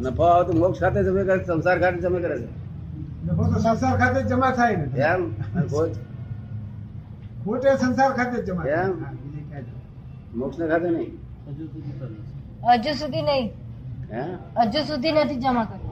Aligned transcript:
નફો 0.00 0.22
આવે 0.22 0.42
તો 0.48 0.52
મોક્ષ 0.58 0.80
ખાતે 0.80 1.00
જમે 1.06 1.22
કરે 1.24 1.44
સંસાર 1.44 1.76
ખાતે 1.82 1.98
જમે 2.04 2.18
કરે 2.20 2.36
છે. 2.42 2.48
નફો 3.26 3.42
તો 3.52 3.58
સંસાર 3.64 3.94
ખાતે 3.98 4.20
જ 4.22 4.28
જમા 4.28 4.52
થાય 4.52 4.76
ને. 4.76 4.86
એમ 5.12 5.22
ખોટ. 5.68 5.92
ખોટ 7.44 7.64
એ 7.64 7.76
સંસાર 7.76 8.10
ખાતે 8.16 8.36
જ 8.42 8.46
જમા 8.46 8.64
એમ? 8.64 8.92
મોક્ષ 10.34 10.58
ને 10.58 10.66
ખાતે 10.68 10.88
નહીં. 10.90 11.12
હજુ 11.48 11.64
સુધી 11.70 11.92
નહીં. 11.92 12.16
હજુ 12.68 12.92
સુધી 12.94 13.24
હે? 14.12 14.22
હજુ 14.62 14.80
સુધી 14.84 15.12
નથી 15.12 15.36
જમા 15.36 15.66
કર્યું. 15.66 15.88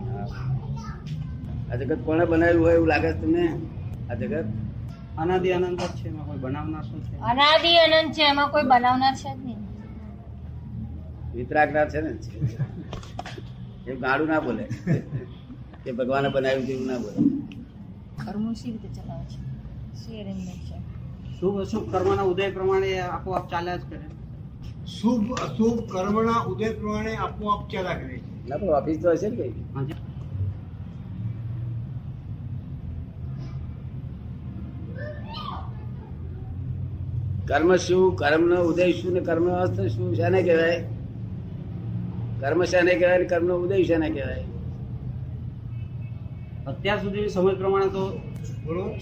આ 1.71 1.77
જગત 1.77 2.01
કોણે 2.05 2.25
બનાવ્યું 2.27 2.65
હોય 2.65 2.75
એવું 2.75 2.89
લાગે 2.89 3.09
છે 3.13 3.21
તમને? 3.21 3.45
આ 4.11 4.15
જગત? 4.15 4.47
અનાદિ 5.19 5.53
અનંત 5.53 5.81
જ 5.81 5.93
છે 5.99 6.09
એમાં 6.09 6.27
કોઈ 6.27 6.39
બનાવનાર 6.39 6.85
શું 6.85 7.01
છે? 7.03 7.15
અનાદિ 7.31 7.73
અનંત 7.79 8.15
છે 8.15 8.23
એમાં 8.23 8.51
કોઈ 8.51 8.65
બનાવનાર 8.65 9.15
છે 9.15 9.31
જ 9.35 9.39
નહીં. 9.45 9.61
વિતરાગનાર 11.35 11.89
છે 11.91 12.01
ને? 12.01 12.11
એ 13.89 13.97
ગાડું 13.97 14.29
ના 14.29 14.41
બોલે. 14.41 14.65
કે 15.85 15.93
ભગવાને 15.93 16.29
બનાવ્યું 16.29 16.67
તેવું 16.67 16.87
ના 16.87 16.99
બોલે. 16.99 17.39
કર્મો 18.27 18.53
સી 18.53 18.71
રીતે 18.71 18.89
ચલાવે 18.89 19.25
છે? 19.25 19.39
સી 19.95 20.21
arrangement 20.21 20.63
છે. 20.71 20.79
શુભ 21.41 21.61
અશુભ 21.61 21.93
કર્મના 21.93 22.23
ઉદય 22.23 22.51
પ્રમાણે 22.51 22.99
આપોઆપ 22.99 23.51
ચાલ્યા 23.51 23.77
જ 23.77 23.81
કરે. 23.91 24.01
શુભ 24.87 25.33
અશુભ 25.33 25.93
કર્મના 25.93 26.41
ઉદય 26.41 26.71
પ્રમાણે 26.71 27.17
આપોઆપ 27.17 27.69
ચાલ્યા 27.69 27.95
કરે 27.95 28.19
છે. 28.19 28.49
ના 28.49 28.57
પણ 28.57 28.67
ઓફિસ 28.67 29.03
તો 29.03 29.11
હશે 29.11 29.29
ને 29.29 29.37
કઈ? 29.37 29.53
કર્મ 37.47 37.77
શું? 37.77 38.17
કર્મ 38.17 38.49
નો 38.49 38.63
ઉદય 38.63 38.93
શું 38.93 39.13
ને 39.13 39.21
કર્મ 39.21 39.51
અસ્ત 39.51 39.81
શું? 39.81 40.17
છે 40.17 40.29
ને 40.29 40.43
કહેવાય? 40.43 40.98
કર્મ 42.41 42.61
શાને 42.73 42.93
કહેવાય 42.99 43.19
ને 43.19 43.25
કર્મ 43.25 43.47
નો 43.47 43.55
ઉદય 43.65 43.85
શાને 43.85 44.09
કહેવાય? 44.11 44.45
અત્યાર 46.71 46.99
સુધીની 47.03 47.33
સમજ 47.37 47.55
પ્રમાણે 47.61 47.89
તો 47.97 48.03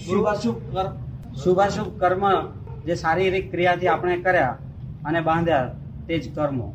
શુભાશુભ 0.05 0.59
કર્મ 0.73 0.93
શુભાશુભ 1.43 1.91
કર્મ 2.01 2.23
જે 2.87 2.95
શારીરિક 3.03 3.45
ક્રિયાથી 3.51 3.89
આપણે 3.93 4.15
કર્યા 4.25 4.55
અને 5.05 5.19
બાંધ્યા 5.21 5.67
તે 6.07 6.19
જ 6.19 6.25
કર્મો. 6.35 6.67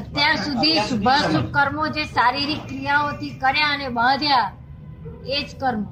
અત્યાર 0.00 0.36
સુધી 0.46 0.78
શુભાશુભ 0.90 1.48
કર્મો. 1.56 1.82
જે 1.96 2.04
શારીરિક 2.14 2.62
ક્રિયાઓથી 2.70 3.34
કર્યા 3.44 3.72
અને 3.76 3.88
બાંધ્યા 4.00 4.46
એ 5.36 5.38
જ 5.48 5.50
કર્મ. 5.60 5.82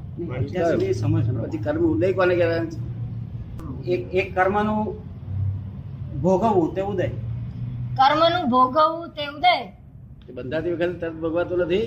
અત્યાર 0.41 0.73
સુધી 0.73 0.95
સમજ 1.03 1.27
પછી 1.43 1.63
કર્મ 1.67 1.83
ઉદય 1.93 2.13
કોને 2.13 2.35
કહેવાય? 2.37 2.63
એક 3.95 4.03
એક 4.21 4.29
કર્મનું 4.37 4.83
ભોગવવું 6.23 6.75
તે 6.75 6.83
ઉદય. 6.93 7.09
કર્મનું 7.97 8.51
ભોગવવું 8.51 9.09
તે 9.09 9.27
ઉદય. 9.27 9.73
એ 10.29 10.33
બંધાતી 10.33 10.73
વખતે 10.73 10.93
તરત 10.93 11.13
ભોગવાતું 11.13 11.59
નથી. 11.59 11.83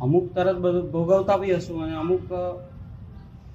અમુક 0.00 0.34
તરત 0.34 0.56
બધું 0.56 0.90
ભોગવતા 0.92 1.36
બી 1.36 1.54
હશું 1.54 1.82
અને 1.82 1.94
અમુક 1.94 2.20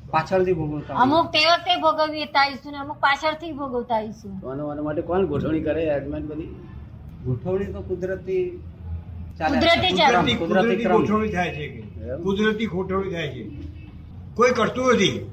પાછળથી 0.10 0.54
ભોગવતા 0.54 0.94
અમુક 0.94 1.26
તે 1.26 1.40
વખતે 1.40 1.76
ભોગવતા 1.82 2.42
આવીશું 2.42 2.72
ને 2.72 2.78
અમુક 2.78 2.98
પાછળથી 2.98 3.52
ભોગવતા 3.52 3.96
આવીશું 3.96 4.42
તો 4.42 4.48
આના 4.48 4.82
માટે 4.82 5.02
કોણ 5.02 5.26
ગોઠવણી 5.26 5.62
કરે 5.62 5.84
એડમેન્ટ 5.84 6.26
બધી? 6.28 6.48
ગોઠવણી 7.26 7.66
તો 7.66 7.82
કુદરતી 7.82 8.64
ચાલે. 9.40 9.60
કુદરતી 9.60 9.92
ચાલે. 9.92 10.36
કુદરતી. 10.36 10.86
ગોઠવણી 10.86 11.30
થાય 11.30 11.50
છે 11.50 11.68
કે 11.68 11.82
કુદરતી 12.24 12.66
ગોઠવણી 12.66 13.12
થાય 13.12 13.28
છે. 13.28 13.44
કોઈ 14.36 14.52
કરતું 14.52 14.94
નથી. 14.94 15.32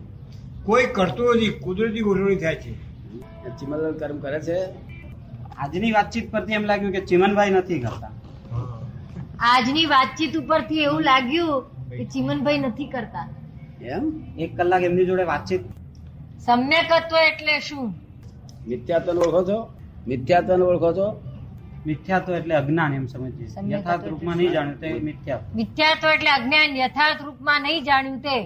કોઈ 0.64 0.84
કરતું 0.84 1.36
નથી. 1.36 1.48
કુદરતી 1.48 2.00
ગોઠવણી 2.00 2.36
થાય 2.36 2.56
છે. 2.56 2.72
ચિમલ 3.58 3.92
કર્મ 3.92 4.18
કરે 4.18 4.40
છે. 4.40 4.89
આજની 5.60 5.92
વાતચીત 5.92 6.30
પરથી 6.32 6.52
એમ 6.52 6.64
લાગ્યું 6.64 6.92
કે 6.92 7.00
ચિમનભાઈ 7.00 7.50
નથી 7.50 7.80
કરતા. 7.80 8.12
આજની 9.40 9.86
વાતચીત 9.86 10.36
ઉપરથી 10.36 10.82
એવું 10.82 11.02
લાગ્યું 11.02 11.64
કે 11.90 12.04
ચિમનભાઈ 12.04 12.58
નથી 12.58 12.86
કરતા. 12.86 13.26
એમ? 13.82 14.04
એક 14.38 14.56
કલાક 14.56 14.82
એમની 14.82 15.06
જોડે 15.06 15.22
વાતચીત. 15.22 15.62
સમ્યકત્વ 16.38 17.16
એટલે 17.16 17.60
શું? 17.60 17.94
મિથ્યાત્વ 18.68 19.10
ઓળખો 19.10 19.42
છો? 19.44 19.58
મિથ્યાત્વ 20.08 20.62
ઓળખો 20.68 20.92
છો? 20.92 21.08
મિથ્યાત્વ 21.86 22.32
એટલે 22.34 22.54
અજ્ઞાન 22.54 22.94
એમ 22.94 23.06
સમજીએ. 23.06 23.48
યથાર્થ 23.72 24.06
રૂપમાં 24.06 24.36
નહીં 24.36 24.52
જાણ્યું 24.52 24.80
તે 24.80 24.94
મિથ્યાત્વ. 25.08 25.56
મિથ્યાત્વ 25.56 26.06
એટલે 26.08 26.30
અજ્ઞાન 26.30 26.76
યથાર્થ 26.76 27.24
રૂપમાં 27.24 27.62
નહીં 27.62 27.84
જાણ્યું 27.84 28.20
તે. 28.20 28.36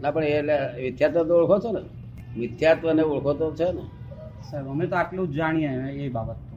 ના 0.00 0.10
પણ 0.10 0.22
એટલે 0.22 0.56
મિથ્યાત્વ 0.82 1.26
તો 1.28 1.34
ઓળખો 1.40 1.58
છો 1.64 1.72
ને? 1.72 1.82
મિથ્યાત્વને 2.36 3.02
ઓળખો 3.02 3.34
તો 3.34 3.50
છે 3.50 3.72
ને? 3.72 3.82
સાહેબ 4.50 4.70
અમે 4.70 4.86
તો 4.86 4.96
આટલું 4.96 5.32
જ 5.32 5.36
જાણીએ 5.36 6.06
એ 6.06 6.08
બાબત. 6.08 6.49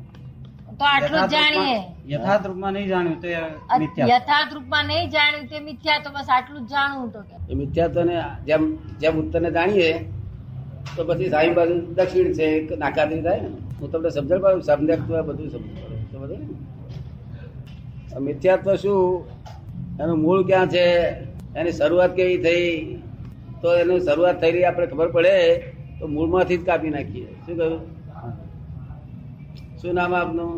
તો 0.79 0.85
આટલું 0.93 1.23
જાણીએ. 1.33 1.77
યથાર્થ 2.13 2.45
રૂપમાં 2.49 2.73
નહીં 2.77 2.89
જાણ્યું 2.93 3.19
તો 3.23 3.27
યથાર્થ 4.13 4.53
રૂપમાં 4.55 4.85
નહીં 4.89 5.07
જાણ્યું 5.15 5.45
તે 5.51 5.57
મિથ્યા 5.67 6.03
તો 6.05 6.09
બસ 6.15 6.29
આટલું 6.37 6.61
જ 6.67 6.71
જાણવું 6.73 7.09
તો 7.15 7.19
કે. 7.29 7.35
મિથ્યા 7.61 7.93
તો 7.95 8.01
ને 8.09 8.15
જેમ 8.49 8.63
જેમ 9.01 9.13
ઉત્તરને 9.21 9.49
જાણીએ 9.57 9.91
તો 10.95 11.01
પછી 11.07 11.29
સાઈ 11.33 11.53
બાજુ 11.59 11.75
દક્ષિણ 11.97 12.33
છે 12.37 12.45
એક 12.57 12.69
થાય 12.81 13.07
ને. 13.43 13.49
હું 13.79 13.87
તમને 13.91 14.09
સમજણ 14.15 14.41
પાડું 14.43 14.63
સમજક 14.69 15.01
બધું 15.27 15.47
સમજ 15.53 15.65
પાડું. 16.13 16.41
ને? 16.41 18.19
મિથ્યાત્વ 18.27 18.75
શું? 18.83 19.01
એનું 20.01 20.17
મૂળ 20.25 20.41
ક્યાં 20.49 20.69
છે? 20.75 20.85
એની 21.59 21.77
શરૂઆત 21.79 22.11
કેવી 22.17 22.39
થઈ? 22.45 22.67
તો 23.61 23.67
એની 23.81 24.01
શરૂઆત 24.07 24.37
થયેલી 24.41 24.65
આપણે 24.69 24.87
ખબર 24.91 25.09
પડે 25.15 25.35
તો 25.99 26.03
મૂળમાંથી 26.15 26.59
જ 26.61 26.63
કાપી 26.69 26.93
નાખીએ. 26.95 27.29
શું 27.45 27.55
કહ્યું? 27.59 27.81
શું 29.83 29.95
નામ 29.95 30.13
આપનું? 30.15 30.51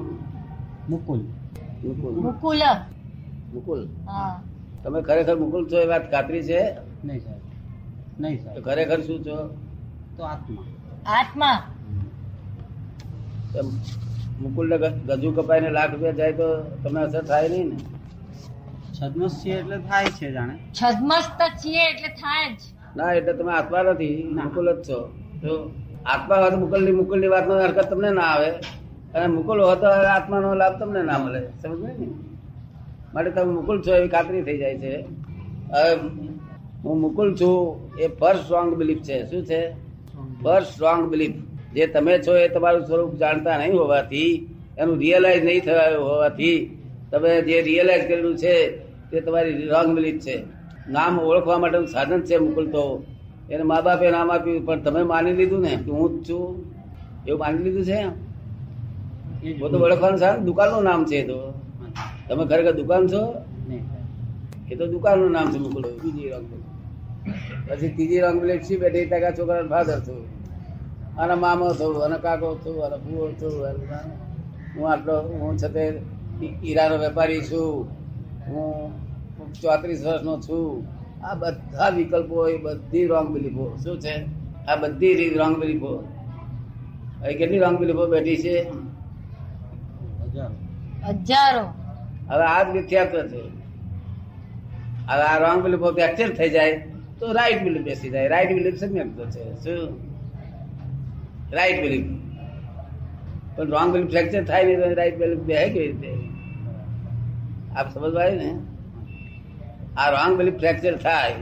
મુકુલ. 0.88 1.22
મુકુલ. 1.84 2.14
મુકુલ. 2.26 2.60
મુકુલ? 3.54 3.80
હા. 4.06 4.34
તમે 4.84 5.00
ખરેખર 5.02 5.36
મુકુલ 5.40 5.64
છો 5.72 5.78
એ 5.82 5.88
વાત 5.88 6.04
ખાતરી 6.12 6.42
છે? 6.50 6.60
નહીં 7.04 7.22
સાહેબ. 7.22 7.42
નહીં 8.20 8.38
સાહેબ. 8.44 8.60
ખરેખર 8.68 9.00
શું 9.08 9.24
છો? 9.24 9.38
તો 10.18 10.24
આત્મા. 10.24 10.66
આત્મા. 11.08 11.58
મુકુલ 14.44 14.66
ને 14.68 14.78
ગજુ 15.18 15.34
કપાઈને 15.34 15.74
લાખ 15.80 15.92
રૂપિયા 15.92 16.20
જાય 16.22 16.38
તો 16.38 16.48
તમને 16.84 17.02
અસર 17.08 17.26
થાય 17.26 17.50
નહીં 17.50 17.68
ને? 17.70 17.78
છદ્મસ્ય 18.94 19.54
એટલે 19.58 19.78
થાય 19.90 20.16
છે 20.22 20.32
જાણે. 20.32 20.56
છદ્મસ્ત 20.74 21.40
છીએ 21.62 21.84
એટલે 21.90 22.16
થાય 22.22 22.48
જ. 22.54 22.62
ના 22.96 23.12
એટલે 23.18 23.34
તમે 23.34 23.52
આત્મા 23.58 23.84
નથી 23.90 24.16
મુકુલ 24.40 24.74
જ 24.74 24.80
છો. 24.88 25.04
જો 25.44 25.60
આત્મા 26.06 26.42
વાત 26.42 26.52
તો 26.54 26.66
મુકુલની 26.66 26.98
મુકુલની 27.04 27.38
વાતનો 27.38 27.62
હરકત 27.66 27.88
તમને 27.90 28.18
ના 28.22 28.32
આવે. 28.34 28.50
અને 29.16 29.28
મુકુલ 29.28 29.62
હો 29.62 29.76
તો 29.76 29.88
આત્માનો 29.88 30.56
લાભ 30.56 30.80
તમને 30.80 31.02
ના 31.02 31.18
મળે. 31.18 31.42
સમજ 31.62 31.80
ને? 31.84 32.08
માટે 33.14 33.30
તમે 33.32 33.52
મુકુલ 33.54 33.82
છો 33.82 33.96
એવી 33.96 34.08
ખાતરી 34.08 34.42
થઈ 34.42 34.58
જાય 34.58 34.78
છે. 34.78 34.94
હવે 35.72 35.96
હું 36.84 37.02
મુકુલ 37.02 37.36
છું 37.36 37.98
એ 38.00 38.08
ફર્સ્ટ 38.08 38.44
સ્ટ્રોંગ 38.44 38.76
બિલીફ 38.76 39.02
છે. 39.02 39.26
શું 39.32 39.46
છે? 39.46 39.72
ફર્સ્ટ 40.44 40.72
સ્ટ્રોંગ 40.72 41.10
બિલીફ 41.10 41.36
જે 41.74 41.88
તમે 41.88 42.20
છો 42.20 42.38
એ 42.38 42.48
તમારું 42.48 42.86
સ્વરૂપ 42.86 43.16
જાણતા 43.16 43.58
નહીં 43.58 43.78
હોવાથી, 43.78 44.48
એનું 44.78 44.98
રિયલાઇઝ 44.98 45.44
નહીં 45.44 45.64
થયું 45.64 46.04
હોવાથી, 46.04 46.80
તમે 47.12 47.42
જે 47.42 47.62
રિયલાઇઝ 47.62 48.08
કરેલું 48.08 48.38
છે, 48.38 48.78
તે 49.12 49.22
તમારી 49.22 49.68
રોંગ 49.68 49.96
બિલીફ 49.96 50.20
છે. 50.20 50.44
નામ 50.90 51.20
ઓળખવા 51.20 51.58
માટેનું 51.58 51.88
સાધન 51.88 52.22
છે 52.22 52.38
મુકુલ 52.38 52.68
તો. 52.68 53.04
એને 53.50 53.64
મા 53.64 53.82
બાપે 53.82 54.12
નામ 54.12 54.32
આપ્યું, 54.32 54.66
પણ 54.66 54.82
તમે 54.82 55.04
માની 55.04 55.34
લીધું 55.34 55.62
ને 55.62 55.70
કે 55.70 55.92
હું 55.92 56.24
જ 56.24 56.30
છું? 56.30 56.72
એવું 57.28 57.40
માની 57.40 57.64
લીધું 57.64 57.86
છે? 57.86 58.25
તો 59.54 59.78
ઓળખવાનું 59.86 60.20
સારું 60.20 60.46
દુકાનનું 60.46 60.84
નામ 60.84 61.02
છે 61.06 61.20
તો. 61.30 61.38
તમે 62.28 62.44
ખરેખર 62.50 62.74
દુકાન 62.82 63.04
છો? 63.14 63.22
એ 64.72 64.76
તો 64.76 64.86
દુકાનનું 64.94 65.32
નામ 65.32 65.48
છે 65.54 65.60
મુકુલ 65.64 65.86
બીજી 66.04 66.30
રંગ 66.34 66.48
પછી 67.68 67.90
ત્રીજી 67.96 68.22
રંગ 68.26 68.38
બિલીફ 68.42 68.64
શી 68.68 68.78
બેઠી? 68.82 69.06
ટકા 69.06 69.32
છોકરા 69.38 69.68
ફાધર 69.74 70.00
છું. 70.08 70.22
અને 71.22 71.36
મામો 71.44 71.68
થયું 71.80 72.04
અને 72.06 72.18
કાકો 72.26 72.48
થયું 72.64 72.86
અને 72.86 72.98
ભૂવો 73.04 73.26
થયું 73.40 73.78
હું 74.76 74.86
આટલો 74.92 75.16
હું 75.42 75.54
છતે 75.58 75.84
હીરાનો 76.64 76.96
વેપારી 77.04 77.42
છું. 77.50 77.86
હું 78.48 78.74
ચોત્રીસ 79.62 80.02
વર્ષનો 80.06 80.34
છું. 80.46 80.66
આ 81.26 81.36
બધા 81.42 81.90
વિકલ્પો 81.98 82.38
એ 82.48 82.58
બધી 82.66 83.06
રોંગ 83.12 83.28
બિલીફો. 83.34 83.66
શું 83.84 83.96
છે? 84.00 84.16
આ 84.68 84.76
બધી 84.82 85.30
રોંગ 85.38 85.56
બિલીફો. 85.62 85.94
કેટલી 87.38 87.60
રોંગ 87.60 87.78
બિલીફો 87.80 88.04
બેઠી 88.08 88.38
છે? 88.38 88.58
હજારો. 91.06 91.66
હવે 92.30 92.46
આ 92.46 92.64
જ 92.64 92.68
મિથ્યાત્વ 92.76 93.18
છે. 93.28 93.42
હવે 95.10 95.24
આ 95.30 95.38
રોંગ 95.38 95.64
બિલીફો 95.64 95.90
એક્ચર 96.08 96.30
થઈ 96.34 96.50
જાય, 96.50 96.78
તો 97.20 97.32
રાઈટ 97.32 97.64
બિલીફ 97.64 97.84
બેસી 97.84 98.10
જાય. 98.10 98.28
રાઈટ 98.28 98.54
બિલીફ 98.58 98.80
તો 99.18 99.26
છે. 99.26 99.44
શું? 99.64 99.82
રાઈટ 101.54 101.82
બિલીફ 101.82 102.08
પણ 103.58 103.70
રોંગ 103.70 103.90
બિલીફ 103.94 104.10
ફ્રેક્ચર 104.10 104.44
થાય 104.44 104.64
નહીં 104.64 104.80
તો 104.80 104.88
રાઈટ 104.94 105.18
બિલીફ 105.20 105.44
બે 105.50 105.58
કેવી 105.70 105.88
રીતે? 105.88 106.12
આપ 107.78 107.88
સમજવા 107.94 108.22
આવ્યું 108.22 108.42
ને? 108.44 108.52
આ 109.98 110.10
રોંગ 110.10 110.34
બિલીફ 110.38 110.58
ફ્રેક્ચર 110.58 110.96
થાય, 110.98 111.36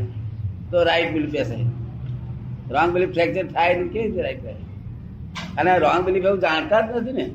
તો 0.72 0.84
રાઈટ 0.84 1.14
બિલીફ 1.14 1.32
બેસે. 1.32 1.56
રોંગ 2.72 2.90
બિલીફ 2.94 3.12
ફ્રેક્ચર 3.12 3.46
થાય 3.48 3.74
ને 3.76 3.88
કેવી 3.88 4.06
રીતે 4.06 4.22
રાઈટ 4.22 4.44
થાય 4.44 4.56
અને 5.58 5.72
રોંગ 5.78 6.06
બિલીફ 6.06 6.26
એવું 6.26 6.40
જાણતા 6.40 6.82
જ 6.82 6.98
નથી 6.98 7.12
ને. 7.12 7.26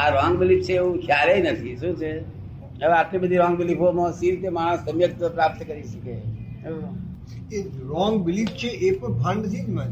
આ 0.00 0.08
રોંગ 0.16 0.34
બિલીફ 0.40 0.64
છે 0.66 0.74
એવું 0.80 0.96
ક્યારેય 1.06 1.52
નથી. 1.52 1.76
શું 1.82 1.94
છે? 2.00 2.10
હવે 2.80 2.94
આટલી 2.96 3.22
બધી 3.22 3.40
રોંગ 3.42 3.54
બિલીફોમાં 3.60 4.12
સી 4.18 4.30
રીતે 4.32 4.50
માણસ 4.58 4.80
સમ્યક 4.88 5.12
પ્રાપ્ત 5.36 5.60
કરી 5.68 5.86
શકે. 5.92 6.14
એ 7.56 7.58
રોંગ 7.92 8.14
બિલીફ 8.26 8.52
છે 8.60 8.70
એ 8.86 8.88
પણ 9.00 9.14
ભાન 9.20 9.36
નથી 9.38 9.64
જ 9.66 9.68
મને 9.76 9.86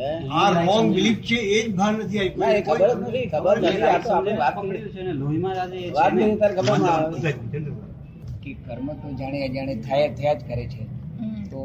હે? 0.00 0.10
આ 0.40 0.48
રોંગ 0.58 0.86
બિલીફ 0.96 1.20
છે 1.28 1.38
એ 1.56 1.58
જ 1.62 1.72
ભાન 1.78 1.94
નથી 2.04 2.20
આવી 2.22 2.40
ના, 2.42 2.52
એ 2.58 2.62
ખબર 2.68 2.90
નથી 3.00 3.26
ખબર 3.34 3.56
નથી. 3.62 3.82
આ 3.92 4.00
તો 4.04 4.10
આપણે 4.16 4.36
વાત 4.42 4.56
કરી. 4.62 4.82
છે 4.94 5.00
ને 5.08 5.12
લોહીમાં 5.20 5.56
આજે 5.62 5.78
વાત 5.98 6.12
ને. 6.12 6.24
કરી 6.42 6.56
ખબર 6.58 6.76
ના 6.84 6.96
આવે. 6.96 7.32
કે 8.42 8.50
કર્મ 8.66 8.86
તો 9.02 9.08
જાણે 9.20 9.38
અજાણે 9.48 9.74
થયા 9.86 10.12
થયા 10.18 10.38
જ 10.38 10.42
કરે 10.50 10.64
છે. 10.74 10.82
તો 11.50 11.60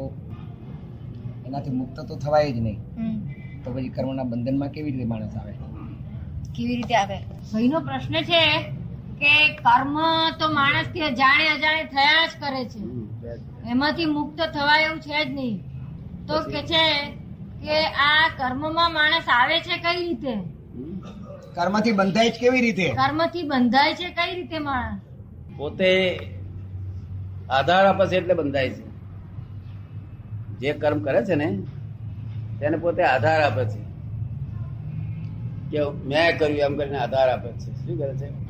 એનાથી 1.46 1.76
મુક્ત 1.80 1.98
તો 2.08 2.14
થવાય 2.24 2.50
જ 2.56 2.58
નહીં. 2.66 2.78
તો 3.62 3.68
પછી 3.74 3.94
કર્મના 3.96 4.28
બંધનમાં 4.32 4.70
કેવી 4.74 4.92
રીતે 4.96 5.08
માણસ 5.14 5.36
આવે? 5.36 5.52
કેવી 6.56 6.76
રીતે 6.76 6.94
આવે? 6.94 7.18
ભાઈનો 7.52 7.80
પ્રશ્ન 7.80 8.14
છે 8.22 8.62
કે 9.20 9.48
કર્મ 9.54 9.96
તો 10.38 10.52
માણસથી 10.52 11.00
અજાણે 11.00 11.48
અજાણે 11.48 11.84
થયા 11.84 12.26
જ 12.26 12.30
કરે 12.40 12.64
છે. 12.64 12.80
એમાંથી 13.70 14.04
મુક્ત 14.06 14.40
થવાય 14.40 14.84
એવું 14.84 15.00
છે 15.00 15.24
જ 15.24 15.30
નહીં. 15.30 15.64
તો 16.26 16.40
કે 16.40 16.62
છે 16.62 16.84
કે 17.62 17.86
આ 17.86 18.28
કર્મમાં 18.38 18.92
માણસ 18.92 19.28
આવે 19.28 19.60
છે 19.60 19.76
કઈ 19.76 19.96
રીતે? 20.06 20.34
કર્મથી 21.54 21.92
બંધાય 21.92 22.30
છે 22.30 22.38
કેવી 22.38 22.60
રીતે? 22.60 22.88
કર્મથી 22.88 23.42
બંધાય 23.42 23.94
છે 23.94 24.08
કઈ 24.10 24.34
રીતે 24.34 24.58
માણસ? 24.58 25.00
પોતે 25.56 25.90
આધાર 27.50 27.86
આપે 27.86 28.06
છે 28.06 28.16
એટલે 28.16 28.34
બંધાય 28.34 28.70
છે. 28.70 28.84
જે 30.58 30.72
કર્મ 30.72 30.98
કરે 31.00 31.24
છે 31.24 31.34
ને 31.34 31.48
તેને 32.60 32.76
પોતે 32.76 33.02
આધાર 33.02 33.40
આપે 33.40 33.64
છે. 33.64 33.95
કે 35.70 35.80
મેં 36.04 36.38
કર્યું 36.38 36.58
એમ 36.58 36.76
કરીને 36.76 36.98
આધાર 36.98 37.28
આપે 37.28 37.52
છે. 37.52 37.56
શું 37.56 37.98
કરે 37.98 38.14
છે? 38.14 38.45